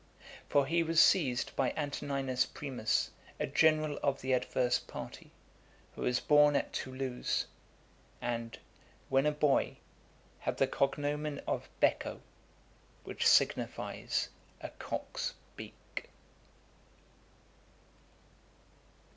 [0.49, 5.29] For he was seized by Antoninus Primus, a general of the adverse party,
[5.93, 7.45] who was born at Toulouse,
[8.19, 8.57] and,
[9.09, 9.77] when a boy,
[10.39, 12.19] had the cognomen of Becco,
[13.03, 14.29] which signifies
[14.59, 16.09] a cock's beak.